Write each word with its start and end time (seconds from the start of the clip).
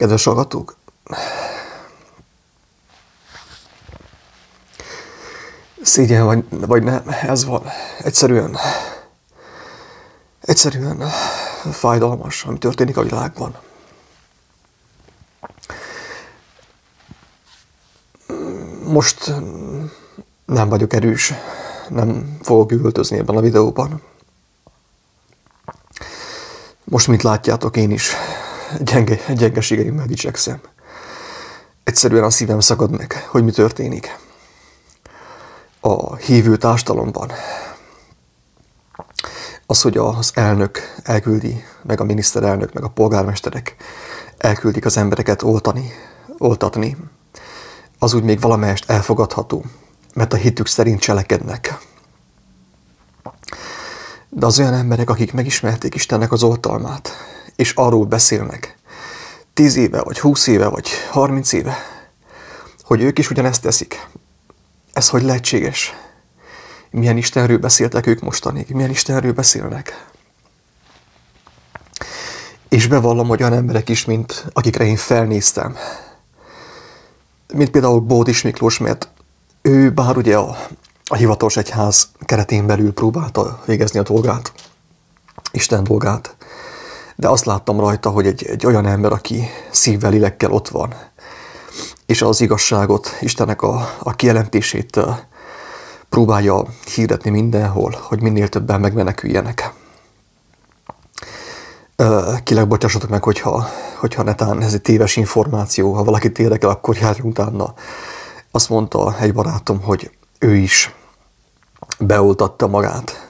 Kedves 0.00 0.24
hallgatók, 0.24 0.76
szégyen 5.82 6.24
vagy, 6.24 6.44
vagy 6.50 6.82
nem, 6.82 7.02
ez 7.22 7.44
van. 7.44 7.62
Egyszerűen, 7.98 8.56
egyszerűen 10.40 11.08
fájdalmas, 11.72 12.44
ami 12.44 12.58
történik 12.58 12.96
a 12.96 13.02
világban. 13.02 13.58
Most 18.84 19.32
nem 20.44 20.68
vagyok 20.68 20.92
erős, 20.92 21.32
nem 21.88 22.38
fogok 22.42 22.72
üvöltözni 22.72 23.18
ebben 23.18 23.36
a 23.36 23.40
videóban. 23.40 24.02
Most, 26.84 27.06
mint 27.06 27.22
látjátok, 27.22 27.76
én 27.76 27.90
is 27.90 28.14
gyenge, 28.78 29.18
gyengeségeimmel 29.34 30.06
dicsekszem. 30.06 30.60
Egyszerűen 31.84 32.24
a 32.24 32.30
szívem 32.30 32.60
szakad 32.60 32.90
meg, 32.90 33.26
hogy 33.28 33.44
mi 33.44 33.50
történik 33.50 34.18
a 35.80 36.16
hívő 36.16 36.56
társadalomban. 36.56 37.32
Az, 39.66 39.80
hogy 39.82 39.96
az 39.96 40.30
elnök 40.34 40.78
elküldi, 41.02 41.64
meg 41.82 42.00
a 42.00 42.04
miniszterelnök, 42.04 42.72
meg 42.72 42.84
a 42.84 42.88
polgármesterek 42.88 43.76
elküldik 44.38 44.84
az 44.84 44.96
embereket 44.96 45.42
oltani, 45.42 45.90
oltatni, 46.38 46.96
az 47.98 48.14
úgy 48.14 48.22
még 48.22 48.40
valamelyest 48.40 48.90
elfogadható, 48.90 49.64
mert 50.14 50.32
a 50.32 50.36
hitük 50.36 50.66
szerint 50.66 51.00
cselekednek. 51.00 51.78
De 54.28 54.46
az 54.46 54.58
olyan 54.58 54.74
emberek, 54.74 55.10
akik 55.10 55.32
megismerték 55.32 55.94
Istennek 55.94 56.32
az 56.32 56.42
oltalmát, 56.42 57.10
és 57.60 57.72
arról 57.74 58.04
beszélnek, 58.04 58.76
tíz 59.54 59.76
éve, 59.76 60.00
vagy 60.02 60.18
húsz 60.18 60.46
éve, 60.46 60.68
vagy 60.68 60.88
harminc 61.10 61.52
éve, 61.52 61.76
hogy 62.82 63.02
ők 63.02 63.18
is 63.18 63.30
ugyanezt 63.30 63.62
teszik. 63.62 64.06
Ez 64.92 65.08
hogy 65.08 65.22
lehetséges? 65.22 65.94
Milyen 66.90 67.16
Istenről 67.16 67.58
beszéltek 67.58 68.06
ők 68.06 68.20
mostanig? 68.20 68.70
Milyen 68.70 68.90
Istenről 68.90 69.32
beszélnek? 69.32 70.06
És 72.68 72.86
bevallom, 72.86 73.30
olyan 73.30 73.52
emberek 73.52 73.88
is, 73.88 74.04
mint 74.04 74.46
akikre 74.52 74.84
én 74.84 74.96
felnéztem, 74.96 75.76
mint 77.54 77.70
például 77.70 78.00
Bódis 78.00 78.42
Miklós, 78.42 78.78
mert 78.78 79.08
ő 79.62 79.90
bár 79.90 80.16
ugye 80.16 80.36
a, 80.36 80.56
a 81.04 81.14
hivatalos 81.16 81.56
egyház 81.56 82.08
keretén 82.18 82.66
belül 82.66 82.92
próbálta 82.92 83.62
végezni 83.66 83.98
a 83.98 84.02
dolgát, 84.02 84.52
Isten 85.52 85.84
dolgát, 85.84 86.36
de 87.20 87.28
azt 87.28 87.44
láttam 87.44 87.80
rajta, 87.80 88.10
hogy 88.10 88.26
egy, 88.26 88.44
egy 88.44 88.66
olyan 88.66 88.86
ember, 88.86 89.12
aki 89.12 89.48
szívvel, 89.70 90.10
lélekkel 90.10 90.50
ott 90.50 90.68
van, 90.68 90.94
és 92.06 92.22
az 92.22 92.40
igazságot, 92.40 93.16
Istennek 93.20 93.62
a, 93.62 93.88
a 93.98 94.12
kijelentését 94.12 95.00
próbálja 96.08 96.64
hirdetni 96.94 97.30
mindenhol, 97.30 97.96
hogy 98.02 98.22
minél 98.22 98.48
többen 98.48 98.80
megmeneküljenek. 98.80 99.72
Kileg 102.42 102.68
bocsássatok 102.68 103.10
meg, 103.10 103.22
hogyha, 103.22 103.66
hogyha 103.98 104.22
netán 104.22 104.62
ez 104.62 104.72
egy 104.72 104.82
téves 104.82 105.16
információ, 105.16 105.92
ha 105.92 106.04
valakit 106.04 106.38
érdekel, 106.38 106.70
akkor 106.70 106.96
járjunk 106.96 107.38
utána. 107.38 107.74
Azt 108.50 108.68
mondta 108.68 109.16
egy 109.18 109.32
barátom, 109.34 109.82
hogy 109.82 110.10
ő 110.38 110.54
is 110.54 110.94
beoltatta 111.98 112.66
magát 112.66 113.29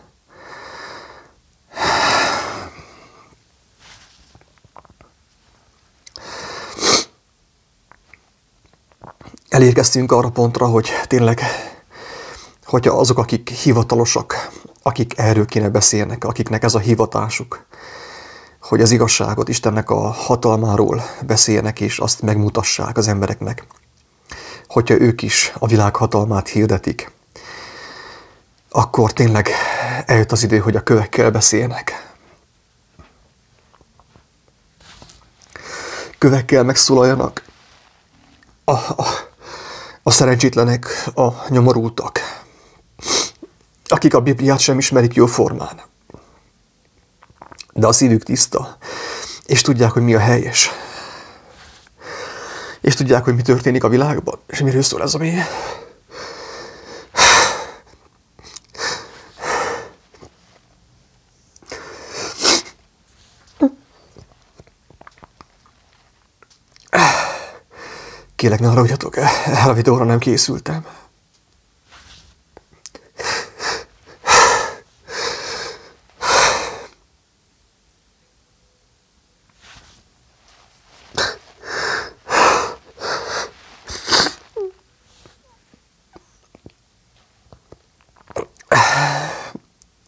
elérkeztünk 9.61 10.13
arra 10.13 10.29
pontra, 10.29 10.67
hogy 10.67 10.91
tényleg, 11.07 11.41
hogyha 12.65 12.99
azok, 12.99 13.19
akik 13.19 13.49
hivatalosak, 13.49 14.51
akik 14.83 15.19
erről 15.19 15.47
kéne 15.47 15.69
beszélnek, 15.69 16.25
akiknek 16.25 16.63
ez 16.63 16.75
a 16.75 16.79
hivatásuk, 16.79 17.67
hogy 18.61 18.81
az 18.81 18.91
igazságot 18.91 19.49
Istennek 19.49 19.91
a 19.91 20.11
hatalmáról 20.11 21.03
beszéljenek, 21.27 21.81
és 21.81 21.99
azt 21.99 22.23
megmutassák 22.23 22.97
az 22.97 23.09
embereknek, 23.09 23.67
hogyha 24.69 25.01
ők 25.01 25.23
is 25.23 25.53
a 25.59 25.67
világ 25.67 25.97
hatalmát 25.97 26.49
hirdetik, 26.49 27.13
akkor 28.71 29.13
tényleg 29.13 29.49
eljött 30.07 30.33
az 30.33 30.43
idő, 30.43 30.59
hogy 30.59 30.77
a 30.77 30.83
kövekkel 30.83 31.31
beszéljenek. 31.31 32.13
Kövekkel 36.19 36.63
megszólaljanak. 36.63 37.45
A, 38.65 38.73
a, 38.73 39.30
a 40.03 40.11
szerencsétlenek, 40.11 41.11
a 41.15 41.29
nyomorultak, 41.49 42.21
akik 43.85 44.15
a 44.15 44.21
Bibliát 44.21 44.59
sem 44.59 44.79
ismerik 44.79 45.15
jó 45.15 45.27
formán. 45.27 45.81
De 47.73 47.87
a 47.87 47.93
szívük 47.93 48.23
tiszta, 48.23 48.77
és 49.47 49.61
tudják, 49.61 49.91
hogy 49.91 50.03
mi 50.03 50.15
a 50.15 50.19
helyes. 50.19 50.71
És 52.81 52.95
tudják, 52.95 53.25
hogy 53.25 53.35
mi 53.35 53.43
történik 53.43 53.85
a 53.85 53.89
világban, 53.89 54.39
és 54.47 54.61
miről 54.61 54.83
szól 54.83 55.03
ez 55.03 55.15
a 55.15 55.19
Kélek, 68.41 68.61
ne 68.61 68.67
haragudjatok, 68.67 69.17
el 69.17 69.69
a 69.69 69.73
videóra 69.73 70.05
nem 70.05 70.19
készültem. 70.19 70.87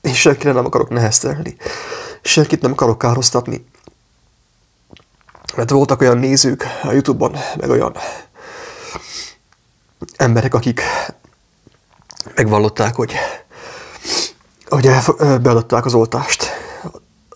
És 0.00 0.20
senkire 0.20 0.52
nem 0.52 0.64
akarok 0.64 0.88
neheztelni. 0.88 1.56
Senkit 2.22 2.62
nem 2.62 2.72
akarok 2.72 2.98
károsztatni. 2.98 3.70
Mert 5.62 5.74
voltak 5.74 6.00
olyan 6.00 6.18
nézők 6.18 6.66
a 6.82 6.92
Youtube-on, 6.92 7.36
meg 7.56 7.70
olyan 7.70 7.96
emberek, 10.16 10.54
akik 10.54 10.80
megvallották, 12.34 12.94
hogy, 12.94 13.14
hogy 14.68 14.90
beadották 15.18 15.84
az 15.84 15.94
oltást, 15.94 16.50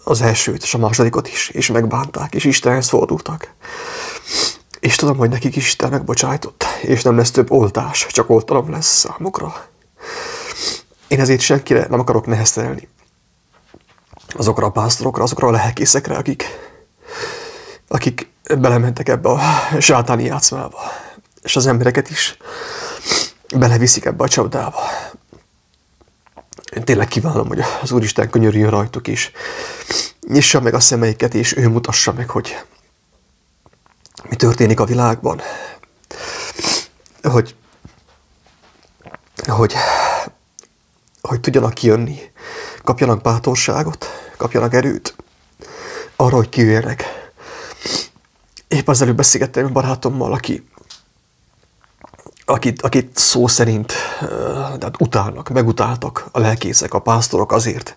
az 0.04 0.20
elsőt 0.20 0.62
és 0.62 0.74
a 0.74 0.78
másodikot 0.78 1.28
is, 1.28 1.48
és 1.48 1.70
megbánták, 1.70 2.34
és 2.34 2.44
Istenhez 2.44 2.88
fordultak. 2.88 3.54
És 4.80 4.96
tudom, 4.96 5.16
hogy 5.16 5.30
nekik 5.30 5.56
is 5.56 5.66
Isten 5.66 5.90
megbocsájtott, 5.90 6.64
és 6.82 7.02
nem 7.02 7.16
lesz 7.16 7.30
több 7.30 7.50
oltás, 7.50 8.06
csak 8.06 8.30
oltalom 8.30 8.70
lesz 8.70 8.98
számukra. 8.98 9.66
Én 11.08 11.20
ezért 11.20 11.40
senkire 11.40 11.86
nem 11.90 12.00
akarok 12.00 12.26
neheztelni. 12.26 12.88
Azokra 14.28 14.66
a 14.66 14.70
pásztorokra, 14.70 15.22
azokra 15.22 15.48
a 15.48 15.50
lelkészekre, 15.50 16.16
akik, 16.16 16.44
akik 17.88 18.30
belementek 18.58 19.08
ebbe 19.08 19.28
a 19.28 19.40
sátáni 19.78 20.24
játszmába, 20.24 20.78
és 21.42 21.56
az 21.56 21.66
embereket 21.66 22.10
is 22.10 22.36
beleviszik 23.54 24.04
ebbe 24.04 24.24
a 24.24 24.28
csapdába. 24.28 24.80
Én 26.76 26.84
tényleg 26.84 27.08
kívánom, 27.08 27.48
hogy 27.48 27.60
az 27.82 27.90
Úristen 27.90 28.30
könyörüljön 28.30 28.70
rajtuk 28.70 29.06
is. 29.06 29.30
Nyissa 30.28 30.60
meg 30.60 30.74
a 30.74 30.80
szemeiket, 30.80 31.34
és 31.34 31.56
ő 31.56 31.68
mutassa 31.68 32.12
meg, 32.12 32.30
hogy 32.30 32.64
mi 34.28 34.36
történik 34.36 34.80
a 34.80 34.84
világban. 34.84 35.40
Hogy, 37.22 37.54
hogy, 39.46 39.74
hogy 41.20 41.40
tudjanak 41.40 41.74
kijönni, 41.74 42.18
kapjanak 42.84 43.22
bátorságot, 43.22 44.06
kapjanak 44.36 44.74
erőt 44.74 45.16
arra, 46.16 46.36
hogy 46.36 46.48
kijöjjenek 46.48 47.15
Épp 48.76 48.88
az 48.88 49.02
előbb 49.02 49.16
beszélgettem 49.16 49.72
barátommal, 49.72 50.32
aki, 50.32 50.68
akit, 52.44 52.82
akit 52.82 53.16
szó 53.16 53.46
szerint 53.46 53.92
tehát 54.78 54.94
utálnak, 54.98 55.48
megutáltak 55.48 56.28
a 56.32 56.38
lelkészek, 56.38 56.94
a 56.94 56.98
pásztorok 56.98 57.52
azért, 57.52 57.96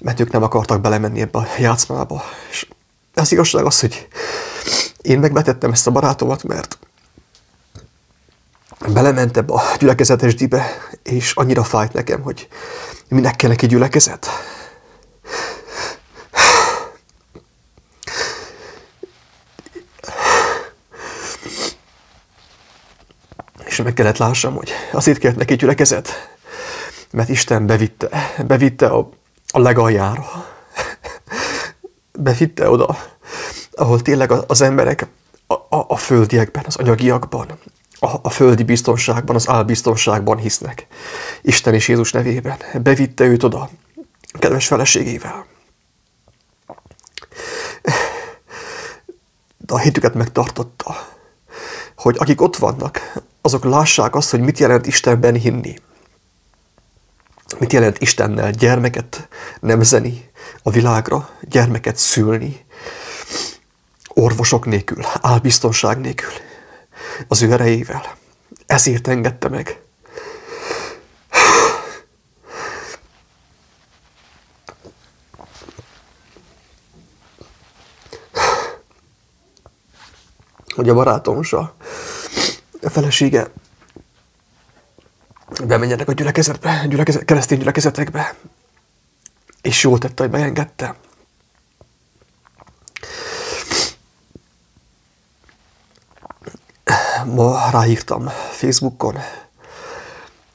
mert 0.00 0.20
ők 0.20 0.30
nem 0.30 0.42
akartak 0.42 0.80
belemenni 0.80 1.20
ebbe 1.20 1.38
a 1.38 1.46
játszmába. 1.58 2.22
És 2.50 2.68
az 3.14 3.32
igazság 3.32 3.64
az, 3.64 3.80
hogy 3.80 4.08
én 5.02 5.18
megvetettem 5.18 5.72
ezt 5.72 5.86
a 5.86 5.90
barátomat, 5.90 6.42
mert 6.42 6.78
belement 8.92 9.36
ebbe 9.36 9.52
a 9.52 9.62
gyülekezetes 9.78 10.34
dibe, 10.34 10.66
és 11.02 11.32
annyira 11.34 11.64
fájt 11.64 11.92
nekem, 11.92 12.22
hogy 12.22 12.48
minek 13.08 13.36
kell 13.36 13.50
neki 13.50 13.66
gyülekezet. 13.66 14.26
Meg 23.82 23.94
kellett 23.94 24.16
lássam, 24.16 24.54
hogy 24.54 24.70
azért 24.92 25.18
kért 25.18 25.36
neki 25.36 25.56
gyülekezet, 25.56 26.36
mert 27.10 27.28
Isten 27.28 27.66
bevitte, 27.66 28.34
bevitte 28.46 28.86
a, 28.86 29.08
a 29.46 29.58
legaljára. 29.58 30.46
bevitte 32.18 32.70
oda, 32.70 32.98
ahol 33.72 34.02
tényleg 34.02 34.32
az 34.46 34.60
emberek 34.60 35.06
a, 35.46 35.54
a, 35.54 35.84
a 35.88 35.96
földiekben, 35.96 36.62
az 36.66 36.76
anyagiakban, 36.76 37.58
a, 38.00 38.10
a 38.22 38.30
földi 38.30 38.62
biztonságban, 38.62 39.36
az 39.36 39.48
álbiztonságban 39.48 40.38
hisznek. 40.38 40.86
Isten 41.42 41.74
és 41.74 41.88
Jézus 41.88 42.12
nevében. 42.12 42.56
Bevitte 42.82 43.24
őt 43.24 43.42
oda, 43.42 43.70
kedves 44.38 44.66
feleségével. 44.66 45.46
De 49.56 49.74
a 49.74 49.78
hitüket 49.78 50.14
megtartotta, 50.14 51.06
hogy 51.96 52.16
akik 52.18 52.40
ott 52.40 52.56
vannak, 52.56 53.12
azok 53.42 53.64
lássák 53.64 54.14
azt, 54.14 54.30
hogy 54.30 54.40
mit 54.40 54.58
jelent 54.58 54.86
Istenben 54.86 55.34
hinni. 55.34 55.76
Mit 57.58 57.72
jelent 57.72 58.00
Istennel 58.00 58.50
gyermeket 58.50 59.28
nemzeni 59.60 60.30
a 60.62 60.70
világra, 60.70 61.30
gyermeket 61.40 61.96
szülni, 61.96 62.64
orvosok 64.08 64.66
nélkül, 64.66 65.04
álbiztonság 65.20 66.00
nélkül, 66.00 66.32
az 67.28 67.42
ő 67.42 67.52
erejével. 67.52 68.02
Ezért 68.66 69.08
engedte 69.08 69.48
meg. 69.48 69.80
Hogy 80.74 80.88
a 80.88 80.94
barátom 80.94 81.42
a 82.82 82.90
felesége 82.90 83.50
bemenjenek 85.64 86.08
a 86.08 86.12
gyülekezetbe, 86.12 86.86
gyülekezet, 86.88 87.24
keresztény 87.24 87.58
gyülekezetekbe, 87.58 88.34
és 89.62 89.82
jól 89.82 89.98
tette, 89.98 90.22
hogy 90.22 90.32
beengedte. 90.32 90.96
ma 97.24 97.70
ráírtam 97.70 98.28
Facebookon, 98.50 99.18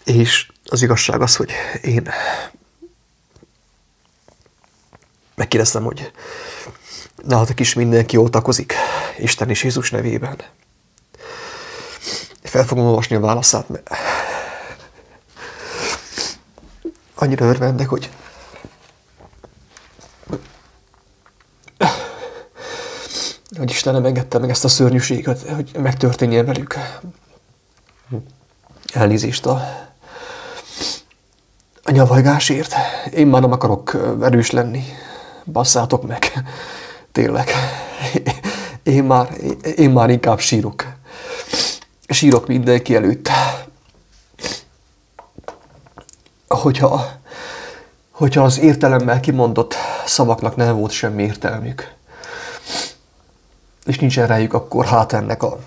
és 0.04 0.52
az 0.66 0.82
igazság 0.82 1.22
az, 1.22 1.36
hogy 1.36 1.52
én 1.82 2.10
megkérdeztem, 5.36 5.84
hogy 5.84 6.12
nálatok 7.16 7.60
is 7.60 7.74
mindenki 7.74 8.18
oltakozik 8.18 8.74
Isten 9.18 9.50
és 9.50 9.64
Jézus 9.64 9.92
nevében. 9.92 10.42
Fel 12.48 12.66
fogom 12.66 12.86
olvasni 12.86 13.16
a 13.16 13.20
válaszát, 13.20 13.70
mert 13.70 13.90
annyira 17.16 17.46
örvendek, 17.46 17.90
hogy 17.90 18.10
hogy 23.58 23.70
Istenem 23.70 24.06
engedte 24.06 24.38
meg 24.38 24.50
ezt 24.50 24.64
a 24.64 24.68
szörnyűséget, 24.68 25.42
hogy 25.42 25.72
megtörténjen 25.80 26.46
velük. 26.46 26.76
Elnézést 28.94 29.46
a, 29.46 29.62
a 31.84 31.92
nyavajgásért. 31.92 32.74
Én 33.14 33.28
már 33.28 33.42
nem 33.42 33.52
akarok 33.52 33.98
erős 34.22 34.52
lenni. 34.52 34.84
Basszátok 35.46 36.08
meg. 36.08 36.44
Tényleg. 37.12 37.50
Én 38.84 39.04
már, 39.04 39.30
én 39.76 39.90
már 39.90 40.10
inkább 40.10 40.40
sírok. 40.40 40.87
Sírok 42.08 42.48
mindenki 42.48 42.96
előtt. 42.96 43.30
Hogyha, 46.48 47.12
hogyha 48.12 48.44
az 48.44 48.60
értelemmel 48.60 49.20
kimondott 49.20 49.76
szavaknak 50.06 50.56
nem 50.56 50.76
volt 50.78 50.92
semmi 50.92 51.24
értelmük 51.24 51.96
és 53.88 54.00
nincsen 54.00 54.28
rájuk, 54.28 54.54
akkor 54.54 54.86
hát 54.86 55.14
ennek 55.14 55.44
a 55.44 55.58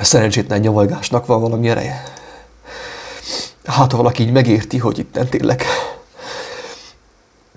szerencsétlen 0.00 0.60
nyavalgásnak 0.60 1.26
van 1.26 1.40
valami 1.40 1.68
ereje. 1.68 2.02
Hát, 3.64 3.90
ha 3.90 3.96
valaki 3.96 4.22
így 4.22 4.32
megérti, 4.32 4.78
hogy 4.78 4.98
itt 4.98 5.18
tényleg, 5.30 5.62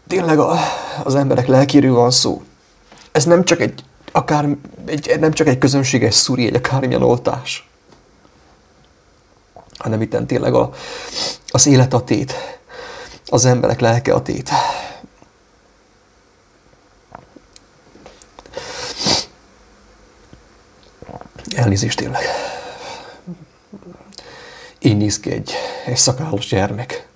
tényleg 0.07 0.39
a, 0.39 0.59
az 1.03 1.15
emberek 1.15 1.47
lelkéről 1.47 1.93
van 1.93 2.11
szó. 2.11 2.41
Ez 3.11 3.25
nem 3.25 3.43
csak 3.43 3.59
egy, 3.59 3.83
akár, 4.11 4.47
egy, 4.85 5.15
nem 5.19 5.31
csak 5.31 5.47
egy 5.47 5.57
közönséges 5.57 6.13
szuri, 6.13 6.45
egy 6.45 6.55
akármilyen 6.55 7.01
oltás, 7.01 7.69
hanem 9.83 10.01
itt 10.01 10.17
tényleg 10.27 10.53
a, 10.53 10.73
az 11.47 11.67
élet 11.67 11.93
a 11.93 12.03
tét, 12.03 12.33
az 13.25 13.45
emberek 13.45 13.79
lelke 13.79 14.13
a 14.13 14.21
tét. 14.21 14.49
Elnézést 21.55 21.97
tényleg. 21.97 22.21
Így 24.79 24.97
néz 24.97 25.19
ki 25.19 25.31
egy, 25.31 25.53
egy 25.85 25.97
szakállas 25.97 26.47
gyermek, 26.47 27.07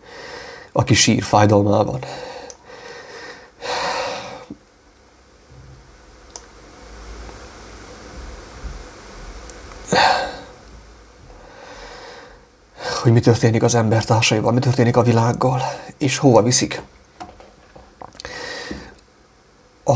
aki 0.71 0.93
sír 0.93 1.23
fájdalmában. 1.23 1.99
Hogy 13.07 13.15
mi 13.15 13.21
történik 13.21 13.63
az 13.63 13.75
embertársaival, 13.75 14.51
mi 14.51 14.59
történik 14.59 14.97
a 14.97 15.01
világgal, 15.01 15.61
és 15.97 16.17
hova 16.17 16.41
viszik. 16.41 16.81
A, 19.83 19.93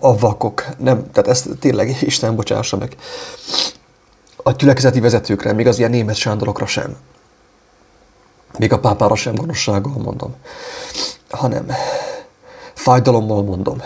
a 0.00 0.18
vakok, 0.18 0.66
nem, 0.78 1.10
tehát 1.12 1.30
ezt 1.30 1.48
tényleg 1.60 1.96
Isten 2.00 2.36
bocsássa 2.36 2.76
meg 2.76 2.96
a 4.36 4.50
gyülekezeti 4.50 5.00
vezetőkre, 5.00 5.52
még 5.52 5.66
az 5.66 5.78
ilyen 5.78 5.90
német 5.90 6.14
sándorokra 6.14 6.66
sem. 6.66 6.96
Még 8.58 8.72
a 8.72 8.80
pápára 8.80 9.14
sem 9.14 9.34
gonoszsággal 9.34 10.02
mondom, 10.02 10.34
hanem 11.30 11.66
fájdalommal 12.74 13.42
mondom, 13.42 13.82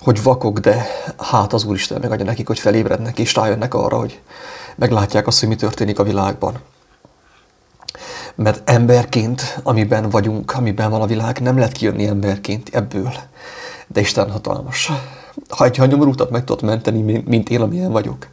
hogy 0.00 0.22
vakok, 0.22 0.58
de 0.58 0.86
hát 1.18 1.52
az 1.52 1.64
Úristen 1.64 2.00
megadja 2.00 2.24
nekik, 2.24 2.46
hogy 2.46 2.58
felébrednek 2.58 3.18
és 3.18 3.34
rájönnek 3.34 3.74
arra, 3.74 3.98
hogy 3.98 4.20
meglátják 4.76 5.26
azt, 5.26 5.40
hogy 5.40 5.48
mi 5.48 5.56
történik 5.56 5.98
a 5.98 6.02
világban. 6.02 6.60
Mert 8.34 8.70
emberként, 8.70 9.60
amiben 9.62 10.10
vagyunk, 10.10 10.52
amiben 10.52 10.90
van 10.90 11.00
a 11.00 11.06
világ, 11.06 11.40
nem 11.40 11.58
lehet 11.58 11.72
kijönni 11.72 12.06
emberként 12.06 12.68
ebből. 12.72 13.12
De 13.86 14.00
Isten 14.00 14.30
hatalmas. 14.30 14.92
Ha 15.48 15.64
egy 15.64 15.88
nyomorútat 15.88 16.30
meg 16.30 16.44
tudod 16.44 16.62
menteni, 16.62 17.22
mint 17.26 17.50
én, 17.50 17.60
amilyen 17.60 17.92
vagyok, 17.92 18.28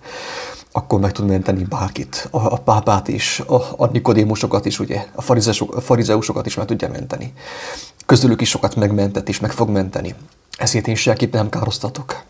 akkor 0.71 0.99
meg 0.99 1.11
tud 1.11 1.27
menteni 1.27 1.63
bárkit, 1.63 2.27
a, 2.31 2.37
a 2.37 2.57
pápát 2.57 3.07
is, 3.07 3.39
a, 3.39 3.55
a 3.77 3.85
nikodémusokat 3.85 4.65
is, 4.65 4.79
ugye, 4.79 5.05
a, 5.15 5.35
a 5.71 5.81
farizeusokat 5.81 6.45
is 6.45 6.55
meg 6.55 6.65
tudja 6.65 6.89
menteni. 6.89 7.33
Közülük 8.05 8.41
is 8.41 8.49
sokat 8.49 8.75
megmentett 8.75 9.29
és 9.29 9.39
meg 9.39 9.51
fog 9.51 9.69
menteni. 9.69 10.15
Ezért 10.57 10.87
én 10.87 10.95
senkit 10.95 11.31
nem 11.31 11.49
károztatok. 11.49 12.23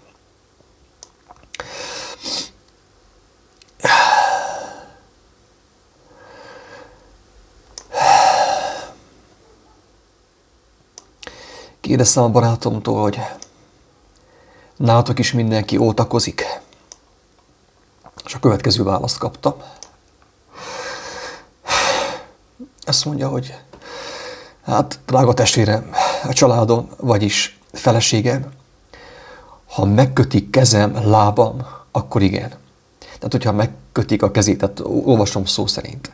Kérdeztem 11.88 12.24
a 12.24 12.30
barátomtól, 12.30 13.02
hogy 13.02 13.20
nálatok 14.76 15.20
is 15.20 15.32
mindenki 15.32 15.78
ótakozik. 15.78 16.44
És 18.26 18.34
a 18.34 18.40
következő 18.40 18.84
választ 18.84 19.18
kaptam. 19.18 19.54
Ezt 22.84 23.06
mondja, 23.06 23.28
hogy 23.28 23.54
hát 24.64 25.00
drága 25.06 25.34
testvérem, 25.34 25.90
a 26.24 26.34
családom, 26.34 26.90
vagyis 26.98 27.60
feleségem, 27.72 28.52
ha 29.68 29.86
megkötik 29.86 30.50
kezem, 30.50 31.10
lábam, 31.10 31.68
akkor 31.92 32.22
igen. 32.22 32.50
Tehát, 33.00 33.32
hogyha 33.32 33.52
megkötik 33.52 34.22
a 34.22 34.32
kezét, 34.32 34.58
tehát 34.58 34.80
olvasom 34.80 35.46
szó 35.46 35.68
szerint. 35.68 36.12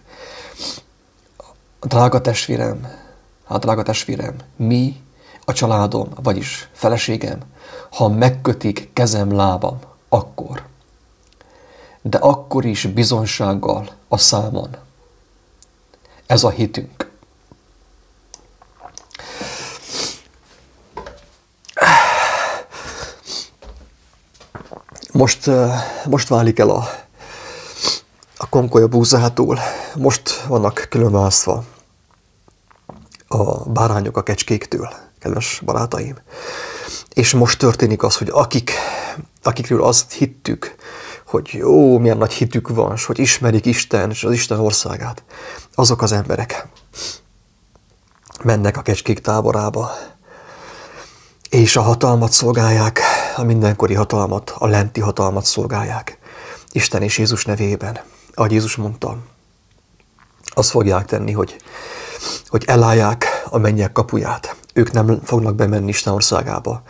Drága 1.82 2.22
testvérem, 2.22 2.92
hát 3.48 3.60
drága 3.60 3.84
testvérem, 3.84 4.36
mi, 4.56 5.02
a 5.46 5.54
családom, 5.54 6.10
vagyis 6.24 6.70
feleségem, 6.72 7.40
ha 7.92 8.08
megkötik 8.08 8.90
kezem, 8.94 9.36
lábam, 9.36 9.80
akkor 10.10 10.72
de 12.06 12.18
akkor 12.18 12.66
is 12.66 12.86
bizonsággal 12.86 13.90
a 14.08 14.18
számon. 14.18 14.76
Ez 16.26 16.44
a 16.44 16.50
hitünk. 16.50 17.12
Most, 25.12 25.50
most 26.06 26.28
válik 26.28 26.60
el 26.60 26.70
a, 26.70 26.90
a 28.38 28.50
konkolya 28.50 28.88
búzától 28.88 29.60
most 29.96 30.42
vannak 30.42 30.86
különválasztva 30.90 31.64
a 33.28 33.70
bárányok 33.70 34.18
a 34.18 34.24
kecskéktől, 34.24 34.94
kedves 35.24 35.62
barátaim. 35.66 36.18
És 37.14 37.34
most 37.34 37.60
történik 37.60 38.04
az, 38.04 38.16
hogy 38.16 38.30
akik, 38.32 38.72
akikről 39.44 39.84
azt 39.84 40.12
hittük, 40.12 40.76
hogy 41.26 41.50
jó, 41.54 41.98
milyen 42.00 42.18
nagy 42.18 42.34
hitük 42.34 42.70
van, 42.70 42.94
és 42.96 43.06
hogy 43.06 43.20
ismerik 43.20 43.66
Isten 43.66 44.10
és 44.10 44.24
az 44.24 44.32
Isten 44.32 44.60
országát, 44.60 45.24
azok 45.76 46.02
az 46.02 46.12
emberek 46.12 46.68
mennek 48.44 48.78
a 48.78 48.82
kecskék 48.82 49.20
táborába, 49.20 49.92
és 51.50 51.76
a 51.76 51.82
hatalmat 51.82 52.32
szolgálják, 52.32 53.00
a 53.36 53.44
mindenkori 53.44 53.94
hatalmat, 53.94 54.54
a 54.58 54.68
lenti 54.68 55.00
hatalmat 55.00 55.46
szolgálják. 55.46 56.18
Isten 56.72 57.02
és 57.02 57.18
Jézus 57.18 57.46
nevében, 57.46 58.00
ahogy 58.34 58.52
Jézus 58.52 58.76
mondta, 58.76 59.18
azt 60.46 60.70
fogják 60.70 61.06
tenni, 61.06 61.32
hogy, 61.32 61.56
hogy 62.48 62.64
elállják 62.68 63.43
a 63.54 63.58
mennyek 63.58 63.92
kapuját. 63.92 64.56
Ők 64.74 64.92
nem 64.92 65.20
fognak 65.24 65.56
bemenni 65.56 65.90
Isten 65.90 66.14
országába, 66.14 66.82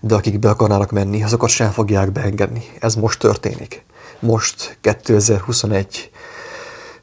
de 0.00 0.14
akik 0.14 0.38
be 0.38 0.48
akarnának 0.50 0.90
menni, 0.90 1.22
azokat 1.22 1.48
sem 1.48 1.70
fogják 1.70 2.12
beengedni. 2.12 2.64
Ez 2.80 2.94
most 2.94 3.18
történik. 3.18 3.84
Most 4.20 4.78
2021 4.80 6.10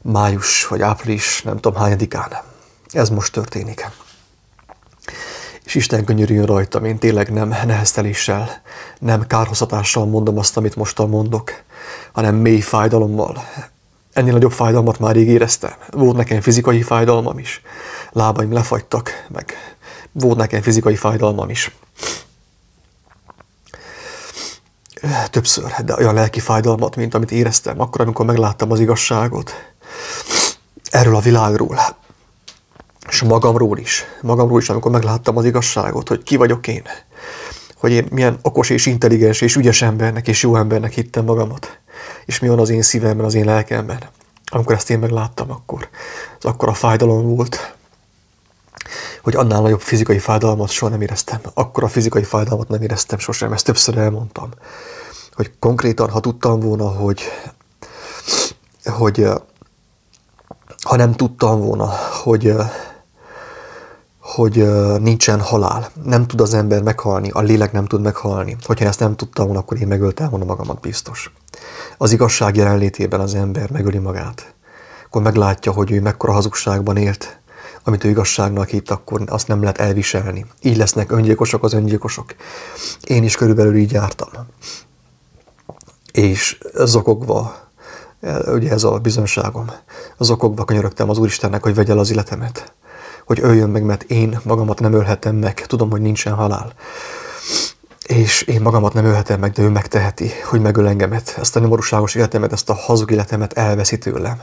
május 0.02 0.66
vagy 0.66 0.82
április, 0.82 1.42
nem 1.42 1.58
tudom 1.58 1.80
hányadikán. 1.80 2.32
Ez 2.90 3.08
most 3.08 3.32
történik. 3.32 3.90
És 5.64 5.74
Isten 5.74 6.04
könyörüljön 6.04 6.46
rajtam, 6.46 6.84
én 6.84 6.98
tényleg 6.98 7.32
nem 7.32 7.48
nehezteléssel, 7.48 8.48
nem 8.98 9.26
kárhozatással 9.26 10.06
mondom 10.06 10.38
azt, 10.38 10.56
amit 10.56 10.76
mostan 10.76 11.08
mondok, 11.08 11.50
hanem 12.12 12.34
mély 12.34 12.60
fájdalommal. 12.60 13.44
Ennél 14.12 14.32
nagyobb 14.32 14.52
fájdalmat 14.52 14.98
már 14.98 15.14
rég 15.14 15.28
éreztem. 15.28 15.72
Volt 15.90 16.16
nekem 16.16 16.40
fizikai 16.40 16.82
fájdalmam 16.82 17.38
is. 17.38 17.62
Lábaim 18.16 18.52
lefagytak, 18.52 19.26
meg 19.28 19.54
volt 20.12 20.36
nekem 20.36 20.62
fizikai 20.62 20.96
fájdalmam 20.96 21.50
is. 21.50 21.76
Többször, 25.30 25.74
de 25.84 25.94
olyan 25.94 26.14
lelki 26.14 26.40
fájdalmat, 26.40 26.96
mint 26.96 27.14
amit 27.14 27.30
éreztem 27.30 27.80
akkor, 27.80 28.00
amikor 28.00 28.26
megláttam 28.26 28.70
az 28.70 28.80
igazságot. 28.80 29.52
Erről 30.90 31.16
a 31.16 31.20
világról, 31.20 31.78
és 33.08 33.22
magamról 33.22 33.78
is. 33.78 34.04
Magamról 34.22 34.60
is, 34.60 34.68
amikor 34.68 34.90
megláttam 34.90 35.36
az 35.36 35.44
igazságot, 35.44 36.08
hogy 36.08 36.22
ki 36.22 36.36
vagyok 36.36 36.66
én. 36.66 36.82
Hogy 37.74 37.92
én 37.92 38.06
milyen 38.10 38.38
okos 38.42 38.70
és 38.70 38.86
intelligens 38.86 39.40
és 39.40 39.56
ügyes 39.56 39.82
embernek 39.82 40.28
és 40.28 40.42
jó 40.42 40.56
embernek 40.56 40.92
hittem 40.92 41.24
magamat. 41.24 41.78
És 42.24 42.38
mi 42.38 42.48
van 42.48 42.58
az 42.58 42.70
én 42.70 42.82
szívemben, 42.82 43.26
az 43.26 43.34
én 43.34 43.44
lelkemben. 43.44 43.98
Amikor 44.50 44.74
ezt 44.74 44.90
én 44.90 44.98
megláttam, 44.98 45.50
akkor 45.50 45.88
az 46.38 46.44
akkor 46.44 46.68
a 46.68 46.74
fájdalom 46.74 47.34
volt, 47.34 47.75
hogy 49.26 49.34
annál 49.34 49.60
nagyobb 49.60 49.80
fizikai 49.80 50.18
fájdalmat 50.18 50.68
soha 50.68 50.90
nem 50.90 51.00
éreztem. 51.00 51.40
Akkor 51.54 51.84
a 51.84 51.88
fizikai 51.88 52.22
fájdalmat 52.22 52.68
nem 52.68 52.82
éreztem 52.82 53.18
sosem, 53.18 53.52
ezt 53.52 53.64
többször 53.64 53.98
elmondtam. 53.98 54.48
Hogy 55.32 55.52
konkrétan, 55.58 56.10
ha 56.10 56.20
tudtam 56.20 56.60
volna, 56.60 56.88
hogy, 56.88 57.22
hogy 58.84 59.28
ha 60.82 60.96
nem 60.96 61.12
tudtam 61.12 61.60
volna, 61.60 61.90
hogy 62.22 62.54
hogy 64.20 64.66
nincsen 65.00 65.40
halál. 65.40 65.90
Nem 66.02 66.26
tud 66.26 66.40
az 66.40 66.54
ember 66.54 66.82
meghalni, 66.82 67.30
a 67.30 67.40
lélek 67.40 67.72
nem 67.72 67.86
tud 67.86 68.00
meghalni. 68.00 68.56
Hogyha 68.62 68.86
ezt 68.86 69.00
nem 69.00 69.16
tudtam 69.16 69.44
volna, 69.44 69.60
akkor 69.60 69.80
én 69.80 69.86
megöltem 69.86 70.30
volna 70.30 70.44
magamat 70.44 70.80
biztos. 70.80 71.32
Az 71.98 72.12
igazság 72.12 72.56
jelenlétében 72.56 73.20
az 73.20 73.34
ember 73.34 73.70
megöli 73.70 73.98
magát. 73.98 74.54
Akkor 75.06 75.22
meglátja, 75.22 75.72
hogy 75.72 75.90
ő 75.90 76.00
mekkora 76.00 76.32
hazugságban 76.32 76.96
élt, 76.96 77.40
amit 77.86 78.04
ő 78.04 78.08
igazságnak 78.08 78.68
hitt, 78.68 78.90
akkor 78.90 79.22
azt 79.26 79.48
nem 79.48 79.60
lehet 79.60 79.78
elviselni. 79.78 80.46
Így 80.62 80.76
lesznek 80.76 81.12
öngyilkosok 81.12 81.62
az 81.64 81.72
öngyilkosok. 81.72 82.34
Én 83.02 83.24
is 83.24 83.36
körülbelül 83.36 83.76
így 83.76 83.92
jártam. 83.92 84.28
És 86.12 86.58
zokogva, 86.74 87.56
ugye 88.46 88.70
ez 88.70 88.84
a 88.84 88.98
bizonságom, 88.98 89.70
zokogva 90.18 90.64
könyörögtem 90.64 91.10
az 91.10 91.18
Úristennek, 91.18 91.62
hogy 91.62 91.74
vegye 91.74 91.92
el 91.92 91.98
az 91.98 92.10
életemet 92.10 92.74
hogy 93.26 93.40
öljön 93.42 93.70
meg, 93.70 93.82
mert 93.82 94.02
én 94.02 94.40
magamat 94.44 94.80
nem 94.80 94.92
ölhetem 94.92 95.36
meg. 95.36 95.66
Tudom, 95.66 95.90
hogy 95.90 96.00
nincsen 96.00 96.32
halál. 96.32 96.72
És 98.06 98.42
én 98.42 98.60
magamat 98.60 98.92
nem 98.92 99.04
ölhetem 99.04 99.40
meg, 99.40 99.52
de 99.52 99.62
ő 99.62 99.68
megteheti, 99.68 100.30
hogy 100.44 100.60
megöl 100.60 100.88
engemet. 100.88 101.34
Ezt 101.38 101.56
a 101.56 101.60
nyomorúságos 101.60 102.14
életemet, 102.14 102.52
ezt 102.52 102.70
a 102.70 102.74
hazug 102.74 103.10
életemet 103.10 103.52
elveszi 103.52 103.98
tőlem. 103.98 104.40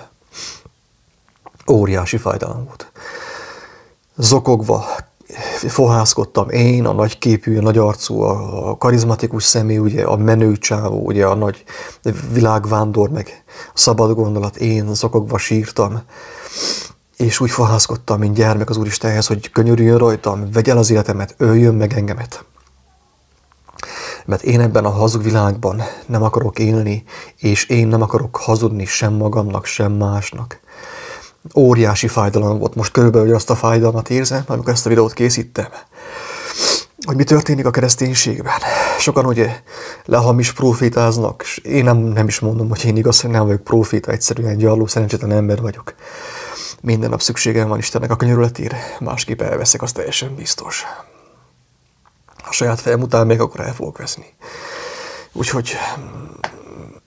Óriási 1.71 2.17
fájdalom 2.17 2.65
volt. 2.65 2.91
Zokogva, 4.17 4.85
fohászkodtam 5.67 6.49
én, 6.49 6.85
a 6.85 6.93
nagy 6.93 7.17
képű, 7.17 7.57
a 7.57 7.61
nagy 7.61 7.77
arcú, 7.77 8.21
a 8.21 8.77
karizmatikus 8.77 9.43
személy, 9.43 9.77
ugye, 9.77 10.03
a 10.03 10.17
menő 10.17 10.57
csávó, 10.57 11.05
ugye, 11.05 11.25
a 11.25 11.35
nagy 11.35 11.63
világvándor, 12.31 13.09
meg 13.09 13.43
a 13.73 13.77
szabad 13.77 14.15
gondolat, 14.15 14.55
én 14.55 14.93
zokogva 14.93 15.37
sírtam 15.37 16.01
és 17.17 17.39
úgy 17.39 17.49
fohászkodtam, 17.49 18.19
mint 18.19 18.35
gyermek 18.35 18.69
az 18.69 18.77
Úristenhez, 18.77 19.27
hogy 19.27 19.51
könyörüljön 19.51 19.97
rajtam, 19.97 20.51
vegy 20.51 20.69
el 20.69 20.77
az 20.77 20.89
életemet, 20.89 21.35
öljön 21.37 21.75
meg 21.75 21.93
engemet. 21.93 22.45
Mert 24.25 24.43
én 24.43 24.59
ebben 24.59 24.85
a 24.85 24.89
hazug 24.89 25.23
világban 25.23 25.81
nem 26.05 26.23
akarok 26.23 26.59
élni, 26.59 27.03
és 27.37 27.65
én 27.65 27.87
nem 27.87 28.01
akarok 28.01 28.35
hazudni 28.35 28.85
sem 28.85 29.13
magamnak, 29.13 29.65
sem 29.65 29.91
másnak. 29.91 30.59
Óriási 31.55 32.07
fájdalom 32.07 32.59
volt. 32.59 32.75
Most 32.75 32.91
körülbelül 32.91 33.35
azt 33.35 33.49
a 33.49 33.55
fájdalmat 33.55 34.09
érzem, 34.09 34.43
amikor 34.47 34.73
ezt 34.73 34.85
a 34.85 34.89
videót 34.89 35.13
készítem. 35.13 35.67
Hogy 37.05 37.15
mi 37.15 37.23
történik 37.23 37.65
a 37.65 37.71
kereszténységben. 37.71 38.53
Sokan 38.99 39.25
ugye 39.25 39.61
lehamis 40.05 40.53
profétáznak, 40.53 41.41
és 41.43 41.57
én 41.57 41.83
nem, 41.83 41.97
nem 41.97 42.27
is 42.27 42.39
mondom, 42.39 42.69
hogy 42.69 42.85
én 42.85 42.97
igaz, 42.97 43.21
hogy 43.21 43.29
nem 43.29 43.45
vagyok 43.45 43.63
proféta, 43.63 44.11
egyszerűen 44.11 44.57
gyarló, 44.57 44.87
szerencsétlen 44.87 45.31
ember 45.31 45.61
vagyok. 45.61 45.95
Minden 46.81 47.09
nap 47.09 47.21
szükségem 47.21 47.67
van 47.67 47.77
Istennek 47.77 48.11
a 48.11 48.15
könyörületére, 48.15 48.79
másképp 48.99 49.41
elveszek, 49.41 49.81
az 49.81 49.91
teljesen 49.91 50.35
biztos. 50.35 50.83
A 52.47 52.51
saját 52.51 52.81
fejem 52.81 53.01
után 53.01 53.27
még 53.27 53.39
akkor 53.39 53.59
el 53.59 53.73
fogok 53.73 53.97
veszni. 53.97 54.33
Úgyhogy 55.31 55.71
mm, 55.99 56.25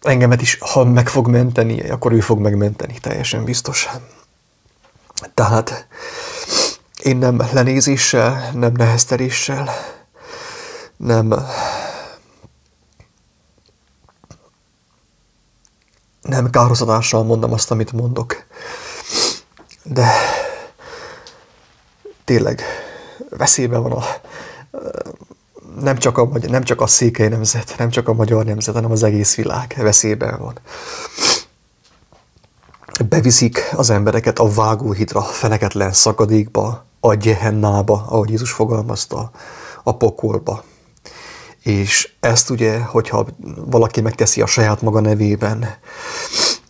engemet 0.02 0.43
is, 0.43 0.59
ha 0.61 0.85
meg 0.85 1.09
fog 1.09 1.28
menteni, 1.28 1.90
akkor 1.90 2.12
ő 2.12 2.21
fog 2.21 2.38
megmenteni, 2.38 2.99
teljesen 3.00 3.45
biztos. 3.45 3.88
Tehát 5.35 5.87
én 7.02 7.16
nem 7.16 7.42
lenézéssel, 7.52 8.50
nem 8.54 8.73
nehezteléssel, 8.73 9.70
nem 10.96 11.35
nem 16.26 16.50
kározatással 16.50 17.25
mondom 17.25 17.52
azt, 17.52 17.70
amit 17.70 17.92
mondok, 17.92 18.44
de 19.82 20.11
tényleg 22.25 22.62
veszélyben 23.30 23.82
van 23.82 23.92
a, 23.92 24.04
nem 25.80 25.96
csak, 25.96 26.18
a, 26.18 26.28
nem 26.49 26.62
csak 26.62 26.80
a 26.80 26.87
székely 26.87 27.28
nemzet, 27.28 27.75
nem 27.78 27.90
csak 27.90 28.08
a 28.08 28.12
magyar 28.12 28.44
nemzet, 28.44 28.75
hanem 28.75 28.90
az 28.90 29.02
egész 29.02 29.35
világ 29.35 29.75
veszélyben 29.76 30.38
van. 30.38 30.58
Beviszik 33.05 33.73
az 33.76 33.91
embereket 33.91 34.38
a 34.38 34.49
vágóhidra, 34.49 35.23
feneketlen 35.23 35.93
szakadékba, 35.93 36.85
a 37.00 37.15
gyehennába, 37.15 38.05
ahogy 38.09 38.31
Jézus 38.31 38.50
fogalmazta, 38.50 39.31
a 39.83 39.97
pokolba. 39.97 40.62
És 41.62 42.12
ezt 42.21 42.50
ugye, 42.50 42.79
hogyha 42.79 43.26
valaki 43.55 44.00
megteszi 44.00 44.41
a 44.41 44.47
saját 44.47 44.83
maga 44.83 45.00
nevében, 45.00 45.67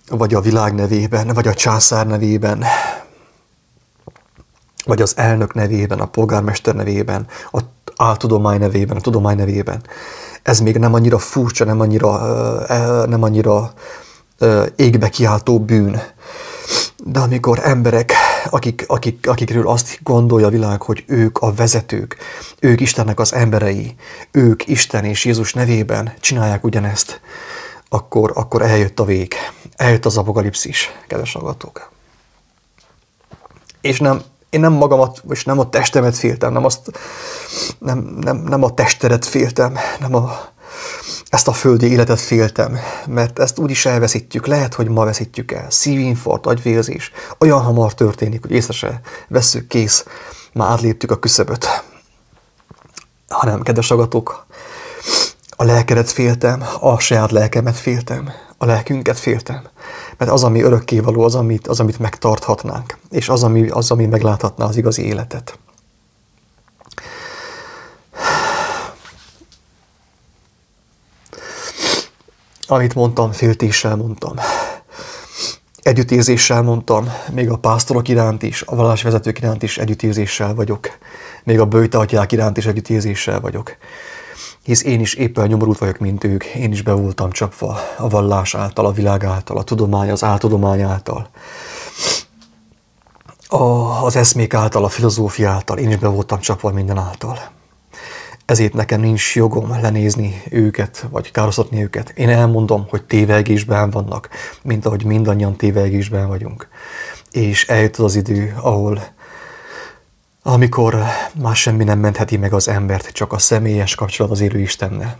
vagy 0.08 0.34
a 0.34 0.40
világ 0.40 0.74
nevében, 0.74 1.28
vagy 1.34 1.48
a 1.48 1.54
császár 1.54 2.06
nevében, 2.06 2.64
vagy 4.84 5.02
az 5.02 5.16
elnök 5.16 5.54
nevében, 5.54 6.00
a 6.00 6.06
polgármester 6.06 6.74
nevében, 6.74 7.26
a 7.52 7.60
áltudomány 7.96 8.58
nevében, 8.58 8.96
a 8.96 9.00
tudomány 9.00 9.36
nevében. 9.36 9.82
Ez 10.42 10.60
még 10.60 10.76
nem 10.76 10.94
annyira 10.94 11.18
furcsa, 11.18 11.64
nem 11.64 11.80
annyira, 11.80 12.18
nem 13.06 13.22
annyira 13.22 13.72
égbe 14.76 15.08
kiáltó 15.08 15.60
bűn. 15.60 16.00
De 17.04 17.20
amikor 17.20 17.60
emberek, 17.62 18.12
akik, 18.50 18.84
akik, 18.86 19.28
akikről 19.28 19.68
azt 19.68 19.98
gondolja 20.02 20.46
a 20.46 20.50
világ, 20.50 20.82
hogy 20.82 21.04
ők 21.06 21.38
a 21.38 21.52
vezetők, 21.52 22.16
ők 22.60 22.80
Istennek 22.80 23.20
az 23.20 23.34
emberei, 23.34 23.94
ők 24.30 24.66
Isten 24.66 25.04
és 25.04 25.24
Jézus 25.24 25.52
nevében 25.52 26.12
csinálják 26.20 26.64
ugyanezt, 26.64 27.20
akkor, 27.88 28.32
akkor 28.34 28.62
eljött 28.62 29.00
a 29.00 29.04
vég, 29.04 29.34
eljött 29.76 30.04
az 30.04 30.16
apokalipszis, 30.16 30.90
kedves 31.06 31.32
hallgatók. 31.32 31.90
És 33.80 34.00
nem, 34.00 34.22
én 34.50 34.60
nem 34.60 34.72
magamat, 34.72 35.22
és 35.28 35.44
nem 35.44 35.58
a 35.58 35.68
testemet 35.68 36.16
féltem, 36.16 36.52
nem, 36.52 36.64
azt, 36.64 36.90
nem, 37.78 37.98
nem, 38.20 38.36
nem 38.36 38.62
a 38.62 38.74
testedet 38.74 39.24
féltem, 39.24 39.76
nem 40.00 40.14
a, 40.14 40.38
ezt 41.28 41.48
a 41.48 41.52
földi 41.52 41.90
életet 41.90 42.20
féltem, 42.20 42.78
mert 43.06 43.38
ezt 43.38 43.58
úgy 43.58 43.70
is 43.70 43.86
elveszítjük, 43.86 44.46
lehet, 44.46 44.74
hogy 44.74 44.88
ma 44.88 45.04
veszítjük 45.04 45.52
el. 45.52 45.70
Szívinfart, 45.70 46.46
agyvérzés, 46.46 47.10
olyan 47.38 47.60
hamar 47.60 47.94
történik, 47.94 48.42
hogy 48.42 48.50
észre 48.50 48.72
se 48.72 49.00
vesszük, 49.28 49.66
kész, 49.66 50.04
már 50.52 50.70
átléptük 50.70 51.10
a 51.10 51.18
küszöböt. 51.18 51.84
Hanem, 53.28 53.62
kedves 53.62 53.90
agatok, 53.90 54.46
a 55.56 55.64
lelkedet 55.64 56.10
féltem, 56.10 56.64
a 56.80 56.98
saját 56.98 57.30
lelkemet 57.30 57.76
féltem, 57.76 58.30
a 58.58 58.64
lelkünket 58.64 59.18
féltem. 59.18 59.62
Mert 60.18 60.30
az, 60.30 60.44
ami 60.44 60.62
örökkévaló, 60.62 61.22
az, 61.22 61.34
amit, 61.34 61.66
az, 61.66 61.80
amit 61.80 61.98
megtarthatnánk, 61.98 62.98
és 63.10 63.28
az 63.28 63.42
ami, 63.42 63.68
az, 63.68 63.90
ami 63.90 64.06
megláthatná 64.06 64.64
az 64.64 64.76
igazi 64.76 65.06
életet. 65.06 65.58
Amit 72.68 72.94
mondtam, 72.94 73.32
féltéssel 73.32 73.96
mondtam. 73.96 74.34
Együttérzéssel 75.82 76.62
mondtam, 76.62 77.12
még 77.32 77.50
a 77.50 77.56
pásztorok 77.56 78.08
iránt 78.08 78.42
is, 78.42 78.62
a 78.62 78.74
vallásvezetők 78.74 79.38
iránt 79.38 79.62
is 79.62 79.78
együttérzéssel 79.78 80.54
vagyok. 80.54 80.88
Még 81.44 81.60
a 81.60 81.64
bőjtatyák 81.64 82.32
iránt 82.32 82.56
is 82.56 82.66
együttérzéssel 82.66 83.40
vagyok. 83.40 83.76
Hisz 84.62 84.84
én 84.84 85.00
is 85.00 85.14
éppen 85.14 85.46
nyomorult 85.46 85.78
vagyok, 85.78 85.98
mint 85.98 86.24
ők. 86.24 86.44
Én 86.44 86.72
is 86.72 86.82
be 86.82 86.92
voltam 86.92 87.30
csapva 87.30 87.78
a 87.96 88.08
vallás 88.08 88.54
által, 88.54 88.86
a 88.86 88.92
világ 88.92 89.24
által, 89.24 89.56
a 89.56 89.62
tudomány, 89.62 90.10
az 90.10 90.24
áltudomány 90.24 90.82
által. 90.82 91.28
A, 93.48 93.64
az 94.04 94.16
eszmék 94.16 94.54
által, 94.54 94.84
a 94.84 94.88
filozófia 94.88 95.50
által. 95.50 95.78
Én 95.78 95.90
is 95.90 95.96
be 95.96 96.08
voltam 96.08 96.40
csapva 96.40 96.70
minden 96.70 96.98
által 96.98 97.38
ezért 98.46 98.72
nekem 98.72 99.00
nincs 99.00 99.34
jogom 99.34 99.80
lenézni 99.80 100.42
őket, 100.50 101.06
vagy 101.10 101.30
károsztatni 101.30 101.82
őket. 101.82 102.10
Én 102.10 102.28
elmondom, 102.28 102.86
hogy 102.88 103.04
tévegésben 103.04 103.90
vannak, 103.90 104.28
mint 104.62 104.86
ahogy 104.86 105.04
mindannyian 105.04 105.56
tévegésben 105.56 106.28
vagyunk. 106.28 106.68
És 107.30 107.68
eljött 107.68 107.96
az 107.96 108.14
idő, 108.14 108.54
ahol 108.60 109.14
amikor 110.42 110.96
már 111.40 111.56
semmi 111.56 111.84
nem 111.84 111.98
mentheti 111.98 112.36
meg 112.36 112.52
az 112.52 112.68
embert, 112.68 113.12
csak 113.12 113.32
a 113.32 113.38
személyes 113.38 113.94
kapcsolat 113.94 114.32
az 114.32 114.40
élő 114.40 114.60
Istennel. 114.60 115.18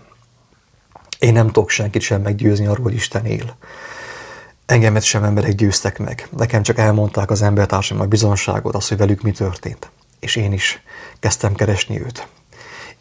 Én 1.19 1.33
nem 1.33 1.47
tudok 1.47 1.71
senkit 1.71 2.03
sem 2.03 2.23
meggyőzni 2.23 2.67
arról, 2.67 2.85
hogy 2.85 2.95
Isten 2.95 3.25
él. 3.25 3.57
Engemet 4.67 5.03
sem 5.03 5.25
emberek 5.25 5.55
győztek 5.55 5.99
meg. 5.99 6.29
Nekem 6.37 6.63
csak 6.63 6.79
elmondták 6.79 7.31
az 7.31 7.43
embertársaim 7.43 8.09
bizonságot, 8.09 8.75
az, 8.75 8.89
hogy 8.89 8.97
velük 8.97 9.23
mi 9.23 9.31
történt. 9.31 9.91
És 10.21 10.37
én 10.37 10.53
is 10.53 10.83
kezdtem 11.21 11.55
keresni 11.55 12.01
őt 12.01 12.29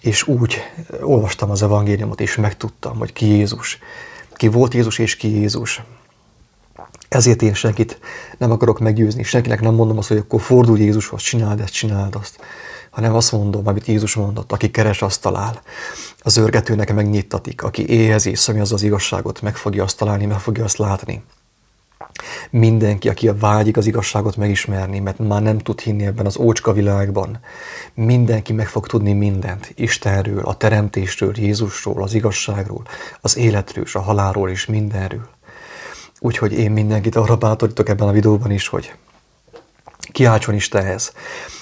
és 0.05 0.27
úgy 0.27 0.61
olvastam 1.01 1.49
az 1.49 1.61
evangéliumot, 1.61 2.21
és 2.21 2.35
megtudtam, 2.35 2.97
hogy 2.97 3.13
ki 3.13 3.25
Jézus. 3.25 3.79
Ki 4.33 4.47
volt 4.47 4.73
Jézus, 4.73 4.99
és 4.99 5.15
ki 5.15 5.39
Jézus. 5.39 5.81
Ezért 7.09 7.41
én 7.41 7.53
senkit 7.53 7.99
nem 8.37 8.51
akarok 8.51 8.79
meggyőzni, 8.79 9.23
senkinek 9.23 9.61
nem 9.61 9.73
mondom 9.73 9.97
azt, 9.97 10.07
hogy 10.07 10.17
akkor 10.17 10.41
fordulj 10.41 10.81
Jézushoz, 10.81 11.21
csináld 11.21 11.59
ezt, 11.59 11.73
csináld 11.73 12.15
azt, 12.15 12.39
hanem 12.89 13.15
azt 13.15 13.31
mondom, 13.31 13.67
amit 13.67 13.85
Jézus 13.85 14.15
mondott, 14.15 14.51
aki 14.51 14.71
keres, 14.71 15.01
azt 15.01 15.21
talál. 15.21 15.61
Az 16.19 16.37
őrgetőnek 16.37 16.93
megnyittatik, 16.93 17.63
aki 17.63 17.89
éhezi, 17.89 18.35
szomjazza 18.35 18.75
az 18.75 18.83
igazságot, 18.83 19.41
meg 19.41 19.55
fogja 19.55 19.83
azt 19.83 19.97
találni, 19.97 20.25
meg 20.25 20.39
fogja 20.39 20.63
azt 20.63 20.77
látni. 20.77 21.23
Mindenki, 22.49 23.09
aki 23.09 23.27
a 23.27 23.37
vágyik 23.37 23.77
az 23.77 23.85
igazságot 23.85 24.35
megismerni, 24.35 24.99
mert 24.99 25.19
már 25.19 25.41
nem 25.41 25.57
tud 25.57 25.79
hinni 25.79 26.05
ebben 26.05 26.25
az 26.25 26.37
ócska 26.37 26.73
világban, 26.73 27.39
mindenki 27.93 28.53
meg 28.53 28.67
fog 28.67 28.87
tudni 28.87 29.13
mindent 29.13 29.71
Istenről, 29.75 30.45
a 30.45 30.55
teremtésről, 30.57 31.37
Jézusról, 31.37 32.03
az 32.03 32.13
igazságról, 32.13 32.81
az 33.21 33.37
életről, 33.37 33.85
a 33.93 33.99
halálról 33.99 34.49
és 34.49 34.65
mindenről. 34.65 35.29
Úgyhogy 36.19 36.53
én 36.53 36.71
mindenkit 36.71 37.15
arra 37.15 37.35
bátorítok 37.35 37.89
ebben 37.89 38.07
a 38.07 38.11
videóban 38.11 38.51
is, 38.51 38.67
hogy 38.67 38.93
kiáltson 40.11 40.55
Istenhez. 40.55 41.13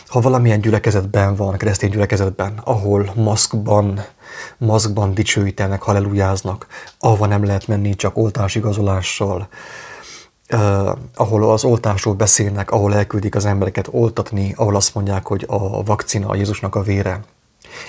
Ha 0.08 0.22
valamilyen 0.22 0.62
gyülekezetben 0.62 1.36
van, 1.36 1.58
keresztény 1.58 1.90
gyülekezetben, 1.90 2.62
ahol 2.64 3.12
maszkban, 3.16 4.06
maszkban 4.58 5.14
dicsőítenek, 5.14 5.82
hallelujáznak, 5.82 6.68
ahova 7.00 7.26
nem 7.26 7.46
lehet 7.46 7.68
menni 7.68 7.96
csak 7.96 8.18
oltásigazolással, 8.18 9.48
Uh, 10.54 10.98
ahol 11.16 11.52
az 11.52 11.64
oltásról 11.64 12.14
beszélnek, 12.14 12.72
ahol 12.72 12.96
elküldik 12.96 13.36
az 13.36 13.46
embereket 13.46 13.88
oltatni, 13.92 14.54
ahol 14.58 14.76
azt 14.76 14.96
mondják, 14.96 15.28
hogy 15.28 15.46
a 15.48 15.84
vakcina 15.84 16.28
a 16.28 16.36
Jézusnak 16.36 16.76
a 16.76 16.82
vére. 16.82 17.20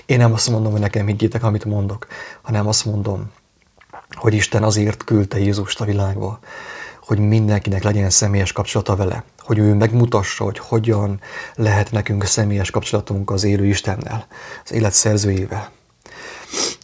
Én 0.07 0.19
nem 0.19 0.33
azt 0.33 0.51
mondom, 0.51 0.73
hogy 0.73 0.81
nekem 0.81 1.07
higgyétek, 1.07 1.43
amit 1.43 1.65
mondok, 1.65 2.07
hanem 2.43 2.67
azt 2.67 2.85
mondom, 2.85 3.31
hogy 4.11 4.35
Isten 4.35 4.63
azért 4.63 5.05
küldte 5.05 5.39
Jézust 5.39 5.81
a 5.81 5.85
világba, 5.85 6.39
hogy 7.01 7.19
mindenkinek 7.19 7.83
legyen 7.83 8.11
személyes 8.11 8.53
kapcsolata 8.53 8.97
vele, 8.97 9.25
hogy 9.39 9.59
ő 9.59 9.75
megmutassa, 9.75 10.45
hogy 10.45 10.59
hogyan 10.59 11.21
lehet 11.55 11.91
nekünk 11.91 12.25
személyes 12.25 12.71
kapcsolatunk 12.71 13.31
az 13.31 13.45
élő 13.45 13.67
Istennel, 13.67 14.27
az 14.65 14.73
élet 14.73 14.93
szerzőjével. 14.93 15.71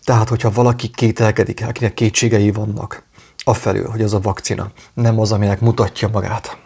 Tehát, 0.04 0.28
hogyha 0.28 0.50
valaki 0.50 0.88
kételkedik, 0.88 1.64
akinek 1.66 1.94
kétségei 1.94 2.50
vannak, 2.50 3.02
afelől, 3.44 3.88
hogy 3.88 4.02
az 4.02 4.14
a 4.14 4.20
vakcina 4.20 4.70
nem 4.94 5.20
az, 5.20 5.32
aminek 5.32 5.60
mutatja 5.60 6.08
magát. 6.08 6.58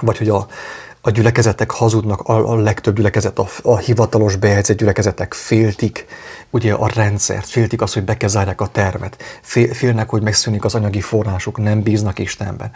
Vagy 0.00 0.18
hogy 0.18 0.28
a, 0.28 0.46
a 1.00 1.10
gyülekezetek 1.10 1.70
hazudnak, 1.70 2.20
a, 2.20 2.50
a 2.50 2.54
legtöbb 2.54 2.94
gyülekezet, 2.96 3.38
a, 3.38 3.46
a 3.62 3.78
hivatalos 3.78 4.36
bejegyzett 4.36 4.76
gyülekezetek 4.76 5.34
féltik 5.34 6.06
ugye 6.50 6.72
a 6.72 6.88
rendszert, 6.94 7.46
féltik 7.46 7.82
azt, 7.82 7.94
hogy 7.94 8.04
bekezárják 8.04 8.60
a 8.60 8.66
termet, 8.66 9.22
fél, 9.42 9.74
félnek, 9.74 10.08
hogy 10.08 10.22
megszűnik 10.22 10.64
az 10.64 10.74
anyagi 10.74 11.00
forrásuk, 11.00 11.58
nem 11.58 11.82
bíznak 11.82 12.18
Istenben. 12.18 12.70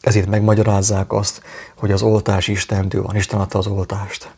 Ezért 0.00 0.28
megmagyarázzák 0.28 1.12
azt, 1.12 1.42
hogy 1.76 1.90
az 1.90 2.02
oltás 2.02 2.48
Istentől 2.48 3.02
van, 3.02 3.16
Isten 3.16 3.40
adta 3.40 3.58
az 3.58 3.66
oltást 3.66 4.30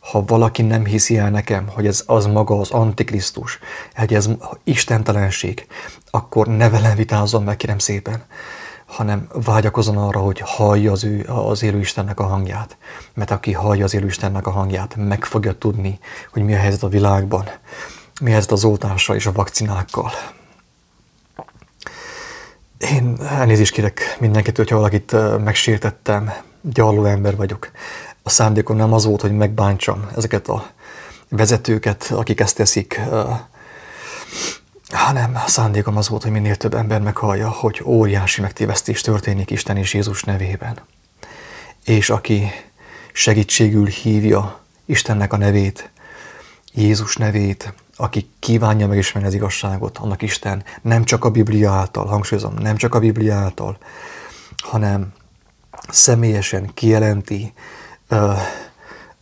ha 0.00 0.24
valaki 0.26 0.62
nem 0.62 0.84
hiszi 0.84 1.18
el 1.18 1.30
nekem, 1.30 1.68
hogy 1.68 1.86
ez 1.86 2.02
az 2.06 2.26
maga 2.26 2.60
az 2.60 2.70
Antikrisztus, 2.70 3.58
hogy 3.94 4.14
ez 4.14 4.28
istentelenség, 4.64 5.66
akkor 6.10 6.46
ne 6.46 6.68
velem 6.68 6.96
vitázzon 6.96 7.42
meg, 7.42 7.56
kérem 7.56 7.78
szépen, 7.78 8.22
hanem 8.86 9.28
vágyakozon 9.44 9.96
arra, 9.96 10.18
hogy 10.18 10.42
hallja 10.44 10.92
az, 10.92 11.04
ő, 11.04 11.24
az 11.26 11.62
élő 11.62 11.78
Istennek 11.78 12.20
a 12.20 12.26
hangját. 12.26 12.76
Mert 13.14 13.30
aki 13.30 13.52
hallja 13.52 13.84
az 13.84 13.94
élő 13.94 14.06
Istennek 14.06 14.46
a 14.46 14.50
hangját, 14.50 14.96
meg 14.96 15.24
fogja 15.24 15.52
tudni, 15.58 15.98
hogy 16.32 16.42
mi 16.42 16.54
a 16.54 16.58
helyzet 16.58 16.82
a 16.82 16.88
világban, 16.88 17.44
mi 18.20 18.28
a 18.28 18.32
helyzet 18.32 18.52
az 18.52 18.64
oltással 18.64 19.16
és 19.16 19.26
a 19.26 19.32
vakcinákkal. 19.32 20.10
Én 22.78 23.16
elnézést 23.28 23.72
kérek 23.72 24.16
mindenkitől, 24.20 24.64
hogyha 24.64 24.76
valakit 24.76 25.38
megsértettem, 25.44 26.32
gyarló 26.62 27.04
ember 27.04 27.36
vagyok 27.36 27.70
a 28.22 28.30
szándékom 28.30 28.76
nem 28.76 28.92
az 28.92 29.04
volt, 29.04 29.20
hogy 29.20 29.32
megbántsam 29.32 30.08
ezeket 30.16 30.48
a 30.48 30.70
vezetőket, 31.28 32.10
akik 32.10 32.40
ezt 32.40 32.56
teszik, 32.56 33.00
hanem 34.90 35.40
a 35.44 35.48
szándékom 35.48 35.96
az 35.96 36.08
volt, 36.08 36.22
hogy 36.22 36.32
minél 36.32 36.56
több 36.56 36.74
ember 36.74 37.00
meghallja, 37.00 37.50
hogy 37.50 37.80
óriási 37.84 38.40
megtévesztés 38.40 39.00
történik 39.00 39.50
Isten 39.50 39.76
és 39.76 39.94
Jézus 39.94 40.22
nevében. 40.22 40.80
És 41.84 42.10
aki 42.10 42.50
segítségül 43.12 43.86
hívja 43.86 44.60
Istennek 44.84 45.32
a 45.32 45.36
nevét, 45.36 45.90
Jézus 46.72 47.16
nevét, 47.16 47.72
aki 47.96 48.30
kívánja 48.38 48.86
megismerni 48.86 49.28
az 49.28 49.34
igazságot, 49.34 49.98
annak 49.98 50.22
Isten 50.22 50.64
nem 50.82 51.04
csak 51.04 51.24
a 51.24 51.30
Biblia 51.30 51.72
által, 51.72 52.06
hangsúlyozom, 52.06 52.54
nem 52.54 52.76
csak 52.76 52.94
a 52.94 52.98
Biblia 52.98 53.34
által, 53.34 53.78
hanem 54.56 55.12
személyesen 55.88 56.70
kijelenti, 56.74 57.52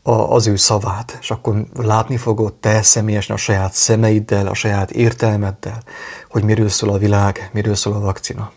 az 0.03 0.47
ő 0.47 0.57
szavát, 0.57 1.19
és 1.21 1.31
akkor 1.31 1.67
látni 1.75 2.17
fogod 2.17 2.55
te 2.55 2.83
személyesen 2.83 3.37
a 3.37 3.39
saját 3.39 3.73
szemeiddel, 3.73 4.47
a 4.47 4.55
saját 4.55 4.91
értelmeddel, 4.91 5.83
hogy 6.31 6.43
miről 6.43 6.69
szól 6.69 6.91
a 6.91 6.99
világ, 6.99 7.51
miről 7.53 7.75
szól 7.75 7.95
a 7.95 8.01
vakcina. 8.01 8.53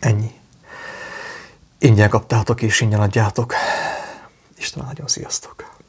Ennyi. 0.00 0.30
Ingyen 1.78 2.08
kaptátok 2.08 2.62
és 2.62 2.80
ingyen 2.80 3.00
adjátok. 3.00 3.54
Isten 4.56 4.84
áldjon, 4.84 5.06
sziasztok! 5.06 5.79